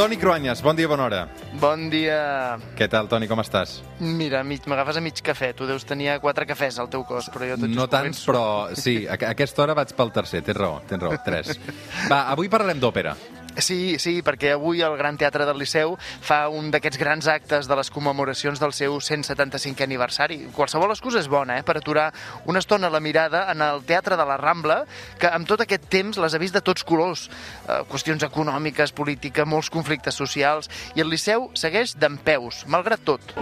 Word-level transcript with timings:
Toni 0.00 0.16
Cruanyes, 0.16 0.62
bon 0.64 0.72
dia, 0.78 0.88
bona 0.88 1.04
hora. 1.04 1.18
Bon 1.60 1.82
dia. 1.92 2.56
Què 2.72 2.86
tal, 2.88 3.04
Toni, 3.04 3.26
com 3.28 3.42
estàs? 3.42 3.74
Mira, 4.00 4.40
m'agafes 4.40 4.96
a 4.96 5.02
mig 5.04 5.20
cafè. 5.20 5.50
Tu 5.52 5.66
deus 5.68 5.84
tenir 5.84 6.14
quatre 6.22 6.46
cafès 6.48 6.78
al 6.80 6.88
teu 6.88 7.04
cos, 7.04 7.28
però 7.28 7.50
jo 7.50 7.58
tot 7.60 7.74
No 7.76 7.84
tants, 7.92 8.22
però 8.24 8.44
sí, 8.72 9.02
a, 9.04 9.18
a 9.18 9.34
aquesta 9.34 9.60
hora 9.60 9.76
vaig 9.76 9.92
pel 9.98 10.14
tercer, 10.16 10.40
tens 10.46 10.56
raó, 10.56 10.80
tens 10.88 11.04
raó, 11.04 11.20
tres. 11.20 11.60
Va, 12.08 12.22
avui 12.32 12.48
parlarem 12.48 12.80
d'òpera. 12.80 13.12
Sí, 13.58 13.98
sí, 13.98 14.20
perquè 14.22 14.52
avui 14.54 14.80
el 14.86 14.96
Gran 14.96 15.16
Teatre 15.18 15.44
del 15.48 15.58
Liceu 15.58 15.96
fa 15.98 16.44
un 16.54 16.70
d'aquests 16.70 17.00
grans 17.00 17.26
actes 17.28 17.66
de 17.68 17.76
les 17.76 17.90
commemoracions 17.90 18.60
del 18.62 18.72
seu 18.76 18.98
175è 19.02 19.84
aniversari. 19.84 20.38
Qualsevol 20.54 20.94
excusa 20.94 21.18
és 21.20 21.28
bona, 21.28 21.58
eh?, 21.58 21.64
per 21.66 21.76
aturar 21.80 22.10
una 22.46 22.62
estona 22.62 22.90
la 22.90 23.02
mirada 23.02 23.48
en 23.52 23.62
el 23.66 23.82
Teatre 23.88 24.16
de 24.16 24.26
la 24.26 24.38
Rambla, 24.40 24.84
que 25.18 25.30
amb 25.30 25.48
tot 25.50 25.64
aquest 25.66 25.88
temps 25.90 26.20
les 26.22 26.34
ha 26.34 26.42
vist 26.42 26.54
de 26.54 26.62
tots 26.64 26.86
colors. 26.86 27.26
Eh, 27.66 27.82
qüestions 27.90 28.22
econòmiques, 28.26 28.94
política, 28.94 29.44
molts 29.44 29.70
conflictes 29.70 30.14
socials, 30.14 30.70
i 30.94 31.02
el 31.02 31.10
Liceu 31.10 31.50
segueix 31.54 31.96
d'en 31.98 32.20
peus, 32.22 32.64
malgrat 32.70 33.04
tot. 33.04 33.34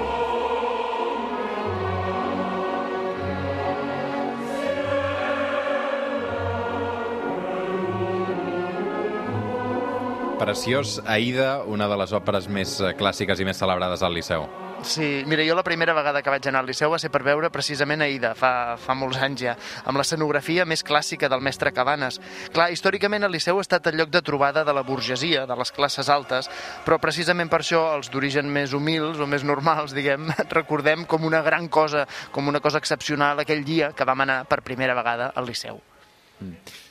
Preciós, 10.38 11.02
Aida, 11.04 11.64
una 11.66 11.88
de 11.90 11.96
les 11.98 12.12
òperes 12.14 12.46
més 12.46 12.76
eh, 12.78 12.92
clàssiques 12.94 13.40
i 13.42 13.44
més 13.44 13.58
celebrades 13.58 14.04
al 14.06 14.14
Liceu. 14.14 14.44
Sí, 14.86 15.24
mira, 15.26 15.42
jo 15.42 15.56
la 15.58 15.64
primera 15.66 15.92
vegada 15.96 16.22
que 16.22 16.30
vaig 16.30 16.46
anar 16.46 16.60
al 16.62 16.68
Liceu 16.70 16.92
va 16.92 17.00
ser 17.02 17.10
per 17.10 17.24
veure 17.26 17.50
precisament 17.50 18.04
Aida, 18.06 18.30
fa, 18.38 18.76
fa 18.78 18.94
molts 18.94 19.18
anys 19.26 19.42
ja, 19.42 19.56
amb 19.90 19.98
l'escenografia 19.98 20.62
més 20.62 20.84
clàssica 20.86 21.26
del 21.28 21.42
mestre 21.42 21.74
Cabanes. 21.74 22.20
Clar, 22.54 22.68
històricament 22.70 23.26
el 23.26 23.34
Liceu 23.34 23.58
ha 23.58 23.66
estat 23.66 23.90
el 23.90 23.98
lloc 23.98 24.14
de 24.14 24.22
trobada 24.22 24.62
de 24.64 24.76
la 24.78 24.86
burgesia, 24.86 25.42
de 25.50 25.58
les 25.58 25.74
classes 25.74 26.08
altes, 26.14 26.46
però 26.86 27.00
precisament 27.02 27.50
per 27.50 27.64
això 27.64 27.82
els 27.98 28.14
d'origen 28.14 28.46
més 28.46 28.78
humils 28.78 29.18
o 29.18 29.26
més 29.26 29.42
normals, 29.42 29.92
diguem, 29.96 30.30
recordem 30.60 31.02
com 31.10 31.26
una 31.26 31.42
gran 31.42 31.66
cosa, 31.66 32.06
com 32.30 32.46
una 32.46 32.62
cosa 32.62 32.78
excepcional 32.78 33.42
aquell 33.42 33.66
dia 33.66 33.90
que 33.90 34.06
vam 34.06 34.22
anar 34.22 34.44
per 34.46 34.62
primera 34.62 34.94
vegada 34.94 35.32
al 35.34 35.50
Liceu. 35.50 35.82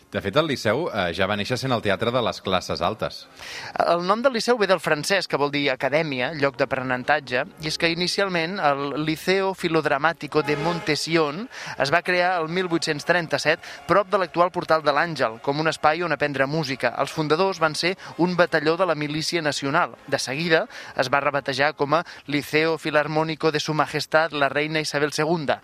De 0.07 0.21
fet, 0.23 0.37
el 0.39 0.47
Liceu 0.47 0.85
eh, 0.87 1.09
ja 1.11 1.25
va 1.27 1.35
néixer 1.35 1.57
sent 1.59 1.73
el 1.75 1.81
teatre 1.83 2.13
de 2.15 2.21
les 2.23 2.37
classes 2.39 2.79
altes. 2.79 3.25
El 3.83 4.05
nom 4.07 4.21
del 4.23 4.37
Liceu 4.37 4.55
ve 4.55 4.69
del 4.69 4.79
francès, 4.79 5.27
que 5.27 5.35
vol 5.35 5.51
dir 5.51 5.65
acadèmia, 5.73 6.29
lloc 6.39 6.55
d'aprenentatge, 6.55 7.41
i 7.59 7.67
és 7.67 7.75
que 7.75 7.89
inicialment 7.91 8.55
el 8.63 9.01
Liceo 9.03 9.51
Filodramàtico 9.51 10.45
de 10.47 10.55
Montesión 10.63 11.43
es 11.75 11.91
va 11.91 12.01
crear 12.07 12.37
el 12.39 12.47
1837 12.47 13.83
prop 13.89 14.07
de 14.07 14.21
l'actual 14.21 14.53
Portal 14.55 14.85
de 14.85 14.95
l'Àngel, 14.95 15.41
com 15.43 15.59
un 15.59 15.67
espai 15.67 16.05
on 16.07 16.15
aprendre 16.15 16.47
música. 16.47 16.93
Els 17.03 17.11
fundadors 17.11 17.59
van 17.59 17.75
ser 17.75 17.97
un 18.23 18.39
batalló 18.39 18.77
de 18.79 18.87
la 18.87 18.95
milícia 18.95 19.43
nacional. 19.43 19.97
De 20.07 20.23
seguida 20.23 20.69
es 20.95 21.11
va 21.11 21.19
rebatejar 21.19 21.73
com 21.75 21.99
a 21.99 22.05
Liceo 22.31 22.77
Filarmónico 22.77 23.51
de 23.51 23.59
Su 23.59 23.73
Majestad 23.73 24.31
la 24.31 24.47
Reina 24.47 24.79
Isabel 24.79 25.11
II. 25.11 25.59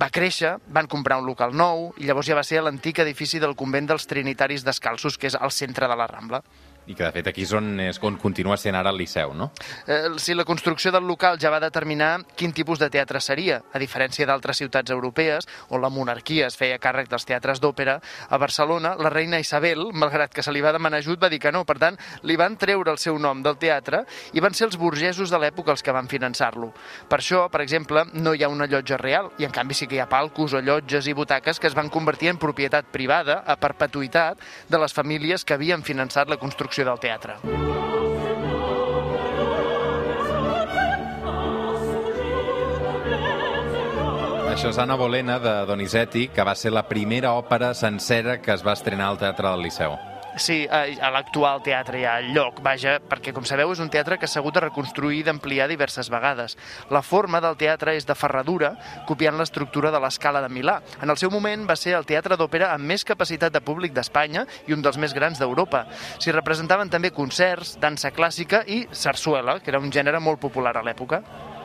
Va 0.00 0.10
créixer, 0.10 0.56
van 0.74 0.88
comprar 0.90 1.20
un 1.20 1.26
local 1.28 1.52
nou 1.54 1.92
i 2.02 2.08
llavors 2.08 2.26
ja 2.26 2.34
va 2.34 2.42
ser 2.42 2.58
a 2.58 2.64
l'antic 2.66 2.98
edifici 3.04 3.38
del 3.38 3.54
convent 3.54 3.86
dels 3.92 4.08
Trinitaris 4.10 4.64
Descalços, 4.66 5.18
que 5.18 5.28
és 5.30 5.36
al 5.38 5.54
centre 5.54 5.86
de 5.86 5.96
la 5.96 6.08
Rambla. 6.10 6.40
I 6.86 6.94
que, 6.94 7.04
de 7.04 7.12
fet, 7.14 7.28
aquí 7.30 7.44
és 7.46 7.52
on, 7.56 7.78
és 7.80 7.98
on 8.04 8.18
continua 8.20 8.58
sent 8.60 8.76
ara 8.76 8.90
el 8.92 8.98
Liceu, 9.00 9.32
no? 9.32 9.50
Eh, 9.88 10.18
si 10.20 10.34
la 10.36 10.44
construcció 10.44 10.92
del 10.92 11.06
local 11.08 11.38
ja 11.40 11.48
va 11.52 11.60
determinar 11.62 12.18
quin 12.36 12.52
tipus 12.52 12.78
de 12.78 12.90
teatre 12.92 13.22
seria, 13.24 13.62
a 13.72 13.80
diferència 13.80 14.26
d'altres 14.28 14.60
ciutats 14.60 14.92
europees 14.92 15.48
on 15.70 15.80
la 15.80 15.88
monarquia 15.88 16.50
es 16.50 16.58
feia 16.60 16.76
càrrec 16.78 17.08
dels 17.08 17.24
teatres 17.24 17.62
d'òpera, 17.64 17.96
a 18.28 18.38
Barcelona 18.38 18.94
la 19.00 19.12
reina 19.12 19.40
Isabel, 19.40 19.86
malgrat 19.96 20.34
que 20.34 20.44
se 20.44 20.52
li 20.52 20.60
va 20.60 20.74
demanar 20.76 21.00
ajut, 21.00 21.22
va 21.22 21.30
dir 21.32 21.40
que 21.40 21.52
no. 21.52 21.64
Per 21.64 21.78
tant, 21.80 21.96
li 22.22 22.36
van 22.36 22.58
treure 22.60 22.92
el 22.92 23.00
seu 23.00 23.16
nom 23.18 23.40
del 23.42 23.56
teatre 23.56 24.02
i 24.36 24.44
van 24.44 24.52
ser 24.52 24.68
els 24.68 24.76
burgesos 24.76 25.32
de 25.32 25.40
l'època 25.40 25.72
els 25.72 25.82
que 25.82 25.94
van 25.94 26.10
finançar-lo. 26.10 26.68
Per 27.08 27.20
això, 27.22 27.46
per 27.48 27.62
exemple, 27.64 28.04
no 28.12 28.34
hi 28.34 28.44
ha 28.44 28.52
una 28.52 28.68
llotja 28.68 29.00
real 29.00 29.32
i 29.40 29.48
en 29.48 29.56
canvi 29.56 29.74
sí 29.78 29.88
que 29.88 29.96
hi 29.96 30.02
ha 30.04 30.10
palcos 30.10 30.52
o 30.52 30.60
llotges 30.60 31.08
i 31.08 31.16
butaques 31.16 31.60
que 31.60 31.70
es 31.70 31.78
van 31.78 31.88
convertir 31.88 32.28
en 32.34 32.42
propietat 32.42 32.92
privada 32.92 33.40
a 33.46 33.56
perpetuïtat 33.56 34.44
de 34.68 34.84
les 34.84 34.92
famílies 34.92 35.48
que 35.48 35.56
havien 35.56 35.82
finançat 35.82 36.28
la 36.28 36.36
construcció 36.36 36.73
del 36.82 36.98
teatre. 36.98 37.38
Això 44.54 44.70
és 44.70 44.78
Anna 44.78 44.94
Bolena, 44.94 45.38
de 45.42 45.52
Donizetti, 45.66 46.28
que 46.34 46.46
va 46.46 46.54
ser 46.54 46.70
la 46.72 46.84
primera 46.86 47.32
òpera 47.34 47.72
sencera 47.74 48.40
que 48.42 48.54
es 48.54 48.66
va 48.66 48.74
estrenar 48.78 49.08
al 49.10 49.18
Teatre 49.18 49.50
del 49.50 49.66
Liceu. 49.66 49.98
Sí, 50.36 50.64
a 50.66 51.10
l'actual 51.14 51.60
teatre 51.62 52.00
hi 52.00 52.04
ha 52.10 52.16
lloc, 52.34 52.58
vaja, 52.64 52.96
perquè, 53.06 53.30
com 53.34 53.44
sabeu, 53.46 53.70
és 53.70 53.78
un 53.82 53.90
teatre 53.92 54.18
que 54.18 54.26
s'ha 54.26 54.40
hagut 54.40 54.56
de 54.56 54.64
reconstruir 54.64 55.20
i 55.20 55.26
d'ampliar 55.26 55.68
diverses 55.70 56.10
vegades. 56.10 56.56
La 56.90 57.04
forma 57.06 57.38
del 57.44 57.54
teatre 57.60 57.94
és 57.94 58.06
de 58.08 58.16
ferradura, 58.18 58.72
copiant 59.06 59.38
l'estructura 59.38 59.92
de 59.94 60.02
l'escala 60.02 60.42
de 60.42 60.50
Milà. 60.50 60.80
En 61.02 61.14
el 61.14 61.20
seu 61.22 61.30
moment 61.30 61.68
va 61.70 61.78
ser 61.78 61.94
el 61.94 62.08
teatre 62.10 62.34
d'òpera 62.40 62.72
amb 62.74 62.90
més 62.90 63.06
capacitat 63.06 63.54
de 63.54 63.62
públic 63.62 63.94
d'Espanya 63.94 64.42
i 64.66 64.74
un 64.74 64.82
dels 64.82 64.98
més 64.98 65.14
grans 65.14 65.38
d'Europa. 65.38 65.86
S'hi 66.18 66.34
representaven 66.34 66.90
també 66.90 67.14
concerts, 67.14 67.76
dansa 67.78 68.10
clàssica 68.10 68.64
i 68.66 68.84
sarsuela, 68.90 69.60
que 69.62 69.70
era 69.70 69.78
un 69.78 69.92
gènere 69.94 70.18
molt 70.18 70.42
popular 70.42 70.74
a 70.74 70.82
l'època. 70.82 71.22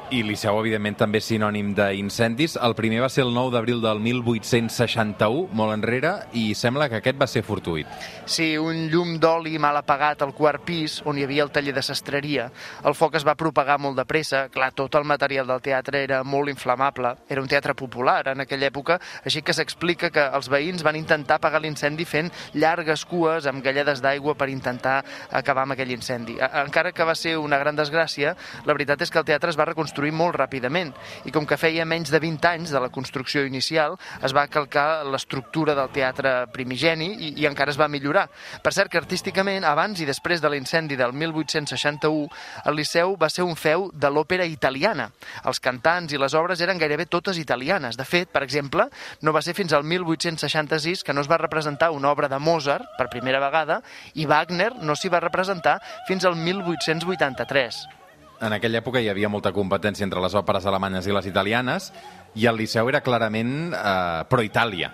I 0.10 0.24
Liceu, 0.26 0.58
evidentment, 0.58 0.96
també 0.98 1.20
sinònim 1.22 1.68
d'incendis. 1.78 2.56
El 2.66 2.74
primer 2.74 3.04
va 3.04 3.12
ser 3.14 3.22
el 3.28 3.34
9 3.36 3.52
d'abril 3.54 3.78
del 3.84 4.00
1861, 4.02 5.52
molt 5.54 5.74
enrere, 5.76 6.16
i 6.34 6.56
sembla 6.58 6.88
que 6.90 6.98
aquest 6.98 7.20
va 7.20 7.28
ser 7.30 7.44
fortuït. 7.46 7.86
Sí, 8.26 8.56
un 8.58 8.88
llum 8.90 9.20
d'oli 9.22 9.60
mal 9.62 9.78
apagat 9.78 10.24
al 10.26 10.34
quart 10.34 10.64
pis, 10.66 10.96
on 11.06 11.20
hi 11.20 11.28
havia 11.28 11.46
el 11.46 11.52
taller 11.54 11.76
de 11.78 11.84
sastreria. 11.86 12.48
El 12.90 12.98
foc 12.98 13.20
es 13.20 13.26
va 13.28 13.36
propagar 13.38 13.78
molt 13.78 14.00
de 14.02 14.06
pressa. 14.10 14.48
Clar, 14.50 14.72
tot 14.74 14.98
el 14.98 15.06
material 15.06 15.46
del 15.52 15.62
teatre 15.62 16.02
era 16.08 16.24
molt 16.24 16.50
inflamable. 16.50 17.14
Era 17.30 17.46
un 17.46 17.52
teatre 17.52 17.78
popular 17.78 18.32
en 18.34 18.42
aquella 18.42 18.72
època, 18.74 18.98
així 19.22 19.44
que 19.46 19.54
s'explica 19.54 20.10
que 20.10 20.26
els 20.26 20.50
veïns 20.50 20.82
van 20.82 20.98
intentar 20.98 21.38
apagar 21.38 21.62
l'incendi 21.62 22.10
fent 22.10 22.34
llargues 22.58 23.06
cues 23.06 23.46
amb 23.46 23.62
galledes 23.62 24.02
d'aigua 24.02 24.34
per 24.34 24.50
intentar 24.50 25.04
acabar 25.30 25.68
amb 25.68 25.78
aquell 25.78 25.94
incendi. 25.94 26.40
Encara 26.66 26.96
que 26.98 27.06
va 27.06 27.14
ser 27.14 27.38
una 27.38 27.62
gran 27.62 27.78
desgràcia, 27.78 28.34
la 28.66 28.74
veritat 28.74 29.06
és 29.06 29.14
que 29.14 29.22
el 29.22 29.30
teatre 29.30 29.54
es 29.54 29.60
va 29.60 29.70
reconstruir 29.70 29.99
molt 30.16 30.38
ràpidament 30.40 30.94
i 31.28 31.34
com 31.36 31.46
que 31.46 31.58
feia 31.60 31.86
menys 31.86 32.12
de 32.14 32.20
20 32.24 32.48
anys 32.50 32.72
de 32.72 32.80
la 32.80 32.90
construcció 32.90 33.44
inicial, 33.46 33.98
es 34.24 34.34
va 34.36 34.48
calcar 34.48 35.04
l'estructura 35.06 35.76
del 35.76 35.92
teatre 35.94 36.48
primigeni 36.54 37.10
i, 37.12 37.34
i 37.44 37.48
encara 37.50 37.74
es 37.74 37.80
va 37.80 37.90
millorar. 37.92 38.28
Per 38.64 38.74
cert 38.74 38.92
que 38.92 39.02
artísticament, 39.02 39.68
abans 39.68 40.00
i 40.00 40.08
després 40.08 40.42
de 40.42 40.50
l'incendi 40.52 40.98
del 41.00 41.14
1861, 41.14 42.30
el 42.66 42.80
Liceu 42.80 43.16
va 43.20 43.30
ser 43.30 43.44
un 43.44 43.58
feu 43.60 43.90
de 43.94 44.12
l'òpera 44.12 44.48
italiana. 44.48 45.10
Els 45.46 45.60
cantants 45.60 46.14
i 46.14 46.22
les 46.22 46.36
obres 46.38 46.62
eren 46.64 46.80
gairebé 46.80 47.06
totes 47.06 47.38
italianes. 47.42 47.98
De 48.00 48.08
fet, 48.08 48.32
per 48.32 48.44
exemple, 48.46 48.88
no 49.22 49.36
va 49.36 49.44
ser 49.46 49.56
fins 49.58 49.74
al 49.74 49.84
1866 49.84 51.04
que 51.04 51.14
no 51.14 51.22
es 51.22 51.32
va 51.32 51.42
representar 51.42 51.92
una 51.92 52.12
obra 52.14 52.32
de 52.32 52.40
Mozart 52.40 52.96
per 52.98 53.12
primera 53.12 53.44
vegada 53.44 53.82
i 54.16 54.28
Wagner 54.30 54.74
no 54.82 54.96
s'hi 54.96 55.12
va 55.12 55.24
representar 55.24 55.80
fins 56.08 56.26
al 56.26 56.38
1883. 56.40 57.99
En 58.42 58.54
aquella 58.56 58.80
època 58.80 59.02
hi 59.04 59.10
havia 59.12 59.30
molta 59.32 59.52
competència 59.52 60.06
entre 60.08 60.22
les 60.24 60.36
òperes 60.40 60.66
alemanyes 60.70 61.08
i 61.10 61.16
les 61.16 61.26
italianes, 61.28 61.90
i 62.36 62.46
el 62.50 62.60
Liceu 62.60 62.90
era 62.92 63.02
clarament 63.06 63.74
eh, 63.74 64.26
pro-Itàlia. 64.30 64.94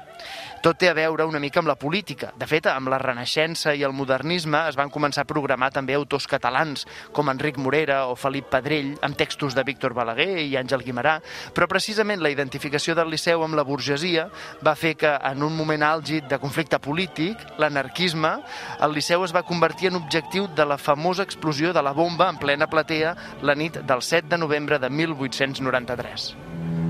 Tot 0.65 0.79
té 0.81 0.87
a 0.89 0.95
veure 0.97 1.27
una 1.29 1.37
mica 1.37 1.59
amb 1.61 1.69
la 1.69 1.75
política. 1.77 2.31
De 2.41 2.47
fet, 2.49 2.65
amb 2.65 2.89
la 2.89 2.97
Renaixença 2.97 3.75
i 3.77 3.83
el 3.85 3.93
modernisme 3.93 4.63
es 4.65 4.73
van 4.73 4.89
començar 4.89 5.21
a 5.21 5.29
programar 5.29 5.67
també 5.69 5.93
autors 5.93 6.25
catalans, 6.25 6.87
com 7.13 7.29
Enric 7.29 7.59
Morera 7.61 7.99
o 8.09 8.15
Felip 8.17 8.47
Pedrell, 8.49 8.95
amb 9.05 9.13
textos 9.13 9.53
de 9.53 9.61
Víctor 9.67 9.93
Balaguer 9.93 10.39
i 10.41 10.55
Àngel 10.57 10.81
Guimarà, 10.81 11.19
però 11.53 11.67
precisament 11.69 12.23
la 12.25 12.31
identificació 12.33 12.95
del 12.97 13.13
Liceu 13.13 13.45
amb 13.45 13.59
la 13.59 13.67
burgesia 13.67 14.25
va 14.65 14.73
fer 14.73 14.95
que, 14.97 15.11
en 15.13 15.45
un 15.45 15.53
moment 15.53 15.85
àlgid 15.85 16.25
de 16.31 16.41
conflicte 16.41 16.81
polític, 16.81 17.45
l'anarquisme, 17.61 18.33
el 18.81 18.97
Liceu 18.97 19.21
es 19.21 19.35
va 19.37 19.45
convertir 19.45 19.91
en 19.91 20.01
objectiu 20.01 20.49
de 20.49 20.65
la 20.65 20.79
famosa 20.81 21.29
explosió 21.29 21.77
de 21.77 21.85
la 21.85 21.93
bomba 21.93 22.31
en 22.33 22.41
plena 22.41 22.65
platea 22.65 23.13
la 23.45 23.53
nit 23.53 23.83
del 23.85 24.01
7 24.01 24.33
de 24.33 24.41
novembre 24.41 24.81
de 24.81 24.89
1893. 24.89 26.84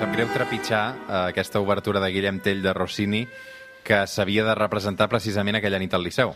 Sap 0.00 0.14
greu 0.16 0.30
trepitjar 0.32 0.84
eh, 0.96 1.14
aquesta 1.28 1.60
obertura 1.60 2.00
de 2.00 2.08
Guillem 2.08 2.38
Tell 2.40 2.62
de 2.64 2.72
Rossini, 2.72 3.26
que 3.84 3.98
s'havia 4.08 4.46
de 4.46 4.54
representar 4.56 5.10
precisament 5.12 5.58
aquella 5.58 5.80
nit 5.82 5.92
al 5.92 6.06
Liceu. 6.06 6.32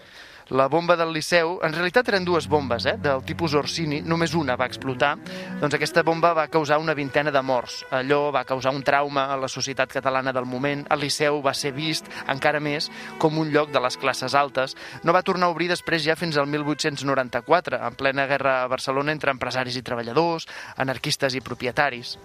La 0.52 0.66
bomba 0.69 0.99
del 1.00 1.14
Liceu, 1.16 1.55
en 1.64 1.72
realitat 1.72 2.11
eren 2.12 2.26
dues 2.28 2.44
bombes, 2.52 2.84
eh, 2.84 2.99
del 3.00 3.25
tipus 3.25 3.55
Orsini, 3.56 4.02
només 4.05 4.34
una 4.37 4.58
va 4.61 4.69
explotar. 4.69 5.14
Doncs 5.62 5.78
aquesta 5.78 6.05
bomba 6.05 6.34
va 6.37 6.44
causar 6.52 6.76
una 6.82 6.93
vintena 6.93 7.32
de 7.32 7.40
morts. 7.40 7.78
Allò 7.88 8.28
va 8.37 8.44
causar 8.44 8.75
un 8.76 8.84
trauma 8.84 9.31
a 9.32 9.40
la 9.40 9.49
societat 9.49 9.96
catalana 9.96 10.37
del 10.37 10.44
moment. 10.44 10.84
El 10.93 11.00
Liceu 11.00 11.40
va 11.40 11.56
ser 11.56 11.72
vist, 11.72 12.12
encara 12.28 12.61
més, 12.61 12.90
com 13.16 13.40
un 13.40 13.49
lloc 13.49 13.72
de 13.72 13.81
les 13.81 13.96
classes 13.96 14.37
altes. 14.37 14.76
No 15.05 15.16
va 15.16 15.25
tornar 15.25 15.49
a 15.49 15.56
obrir 15.56 15.72
després 15.72 16.05
ja 16.05 16.20
fins 16.20 16.37
al 16.37 16.52
1894, 16.52 17.81
en 17.81 17.96
plena 17.96 18.28
guerra 18.28 18.58
a 18.61 18.69
Barcelona 18.69 19.16
entre 19.16 19.32
empresaris 19.32 19.81
i 19.81 19.87
treballadors, 19.88 20.50
anarquistes 20.76 21.32
i 21.32 21.40
propietaris. 21.40 22.19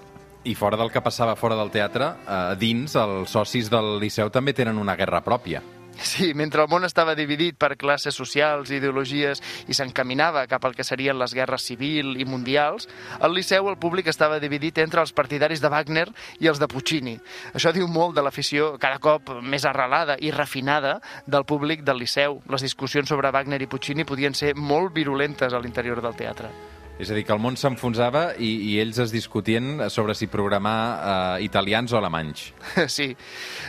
I 0.44 0.56
fora 0.56 0.78
del 0.80 0.92
que 0.92 1.04
passava 1.04 1.36
fora 1.36 1.58
del 1.60 1.72
teatre, 1.74 2.14
a 2.28 2.56
dins, 2.56 2.96
els 2.96 3.36
socis 3.36 3.68
del 3.72 3.98
Liceu 4.00 4.32
també 4.32 4.56
tenen 4.56 4.80
una 4.80 4.96
guerra 4.96 5.20
pròpia. 5.26 5.62
Sí, 6.00 6.34
mentre 6.34 6.64
el 6.64 6.70
món 6.72 6.86
estava 6.88 7.12
dividit 7.16 7.58
per 7.60 7.76
classes 7.76 8.16
socials, 8.16 8.72
ideologies 8.72 9.42
i 9.68 9.76
s'encaminava 9.76 10.46
cap 10.48 10.64
al 10.64 10.76
que 10.78 10.86
serien 10.88 11.20
les 11.20 11.34
guerres 11.36 11.66
civil 11.68 12.14
i 12.16 12.24
mundials, 12.24 12.88
al 13.20 13.36
Liceu 13.36 13.68
el 13.68 13.78
públic 13.84 14.08
estava 14.08 14.40
dividit 14.40 14.80
entre 14.80 15.04
els 15.04 15.12
partidaris 15.12 15.60
de 15.60 15.74
Wagner 15.74 16.08
i 16.40 16.48
els 16.48 16.64
de 16.64 16.72
Puccini. 16.72 17.18
Això 17.52 17.76
diu 17.76 17.92
molt 17.92 18.16
de 18.16 18.24
l'afició 18.24 18.78
cada 18.80 19.04
cop 19.04 19.36
més 19.44 19.68
arrelada 19.68 20.16
i 20.24 20.32
refinada 20.32 21.02
del 21.28 21.44
públic 21.44 21.84
del 21.84 22.00
Liceu. 22.00 22.40
Les 22.48 22.64
discussions 22.64 23.12
sobre 23.12 23.36
Wagner 23.36 23.62
i 23.62 23.68
Puccini 23.68 24.08
podien 24.08 24.34
ser 24.34 24.56
molt 24.56 24.96
virulentes 24.96 25.54
a 25.54 25.60
l'interior 25.60 26.00
del 26.02 26.16
teatre. 26.16 26.79
És 27.00 27.08
a 27.08 27.16
dir, 27.16 27.24
que 27.24 27.32
el 27.32 27.40
món 27.40 27.56
s'enfonsava 27.56 28.34
i, 28.44 28.50
i 28.68 28.72
ells 28.82 28.98
es 29.00 29.14
discutien 29.14 29.86
sobre 29.88 30.12
si 30.20 30.28
programar 30.28 30.80
eh, 31.40 31.46
italians 31.46 31.94
o 31.96 32.00
alemanys. 32.00 32.50
Sí. 32.90 33.14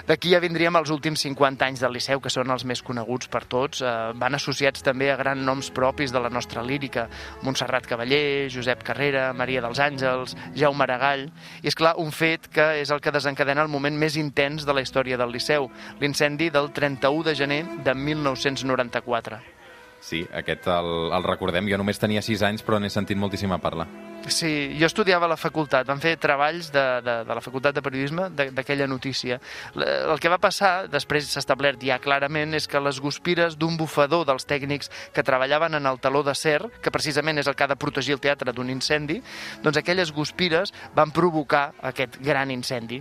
D'aquí 0.09 0.32
ja 0.32 0.41
vindríem 0.43 0.75
als 0.75 0.91
últims 0.91 1.23
50 1.23 1.69
anys 1.69 1.82
del 1.85 1.94
Liceu, 1.94 2.19
que 2.23 2.32
són 2.32 2.50
els 2.50 2.65
més 2.67 2.82
coneguts 2.82 3.31
per 3.31 3.44
tots. 3.53 3.85
Eh, 3.87 3.93
van 4.19 4.35
associats 4.35 4.82
també 4.82 5.12
a 5.12 5.19
grans 5.21 5.47
noms 5.47 5.71
propis 5.77 6.11
de 6.11 6.23
la 6.25 6.32
nostra 6.32 6.65
lírica. 6.67 7.06
Montserrat 7.47 7.87
Cavaller, 7.87 8.50
Josep 8.50 8.82
Carrera, 8.87 9.29
Maria 9.37 9.62
dels 9.62 9.79
Àngels, 9.79 10.35
Jaume 10.59 10.87
Aragall... 10.88 11.29
I 11.62 11.71
és 11.71 11.77
clar, 11.79 11.94
un 12.03 12.11
fet 12.11 12.49
que 12.50 12.67
és 12.81 12.91
el 12.91 13.03
que 13.05 13.15
desencadena 13.15 13.62
el 13.62 13.71
moment 13.71 13.94
més 13.94 14.19
intens 14.19 14.67
de 14.67 14.75
la 14.75 14.82
història 14.82 15.21
del 15.21 15.31
Liceu, 15.31 15.71
l'incendi 16.03 16.50
del 16.50 16.73
31 16.75 17.31
de 17.31 17.38
gener 17.38 17.62
de 17.87 17.94
1994. 17.94 19.59
Sí, 20.00 20.23
aquest 20.32 20.67
el, 20.73 21.11
el 21.12 21.26
recordem. 21.26 21.69
Jo 21.69 21.79
només 21.81 22.00
tenia 22.00 22.23
6 22.25 22.47
anys, 22.49 22.64
però 22.64 22.81
n'he 22.81 22.88
sentit 22.93 23.19
moltíssima 23.20 23.61
parlar. 23.61 23.87
Sí, 24.29 24.76
jo 24.76 24.85
estudiava 24.85 25.25
a 25.25 25.31
la 25.32 25.37
facultat, 25.41 25.87
vam 25.88 26.00
fer 26.00 26.12
treballs 26.20 26.69
de, 26.73 26.82
de, 27.05 27.14
de 27.25 27.37
la 27.37 27.41
facultat 27.41 27.76
de 27.76 27.82
periodisme 27.82 28.29
d'aquella 28.37 28.87
notícia. 28.88 29.38
El 29.75 30.20
que 30.20 30.32
va 30.32 30.38
passar, 30.41 30.91
després 30.93 31.29
s'ha 31.31 31.41
establert 31.41 31.81
ja 31.85 31.99
clarament, 32.02 32.52
és 32.56 32.69
que 32.69 32.82
les 32.85 33.00
guspires 33.00 33.56
d'un 33.61 33.79
bufador 33.81 34.26
dels 34.29 34.44
tècnics 34.49 34.93
que 35.17 35.25
treballaven 35.25 35.79
en 35.81 35.88
el 35.88 36.00
taló 36.05 36.23
d'acer, 36.26 36.58
que 36.85 36.93
precisament 36.93 37.41
és 37.41 37.49
el 37.49 37.56
que 37.56 37.64
ha 37.64 37.73
de 37.73 37.81
protegir 37.81 38.19
el 38.19 38.20
teatre 38.20 38.53
d'un 38.53 38.73
incendi, 38.73 39.23
doncs 39.64 39.81
aquelles 39.81 40.12
guspires 40.12 40.75
van 40.96 41.17
provocar 41.17 41.70
aquest 41.93 42.20
gran 42.20 42.53
incendi. 42.53 43.00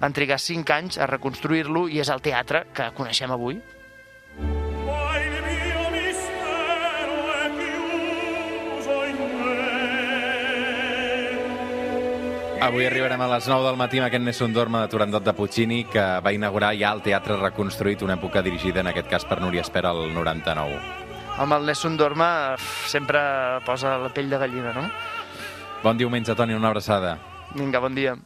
Van 0.00 0.14
trigar 0.14 0.38
5 0.38 0.78
anys 0.78 1.02
a 1.02 1.10
reconstruir-lo 1.10 1.88
i 1.90 1.98
és 2.00 2.10
el 2.14 2.22
teatre 2.22 2.68
que 2.74 2.92
coneixem 2.94 3.34
avui. 3.34 3.58
Avui 12.60 12.84
arribarem 12.84 13.20
a 13.24 13.26
les 13.30 13.46
9 13.48 13.64
del 13.64 13.78
matí 13.80 13.96
amb 13.98 14.06
aquest 14.10 14.20
Nessun 14.20 14.52
Dorma 14.52 14.82
de 14.82 14.90
Turandot 14.92 15.24
de 15.24 15.32
Puccini, 15.32 15.78
que 15.88 16.02
va 16.20 16.32
inaugurar 16.36 16.74
ja 16.76 16.90
el 16.92 17.00
teatre 17.00 17.38
reconstruït, 17.40 18.02
una 18.04 18.18
època 18.18 18.42
dirigida 18.44 18.82
en 18.84 18.90
aquest 18.90 19.08
cas 19.08 19.24
per 19.24 19.38
Núria 19.40 19.64
Espera 19.64 19.94
el 19.96 20.12
99. 20.12 20.76
Home, 21.40 21.56
el 21.56 21.64
Nessun 21.70 21.96
Dorma 21.96 22.58
sempre 22.86 23.22
posa 23.64 23.96
la 24.02 24.12
pell 24.12 24.28
de 24.28 24.42
gallina, 24.44 24.74
no? 24.76 24.84
Bon 25.82 25.96
diumenge, 25.96 26.36
Toni, 26.36 26.52
una 26.52 26.68
abraçada. 26.68 27.16
Vinga, 27.54 27.80
bon 27.80 27.96
dia. 27.96 28.18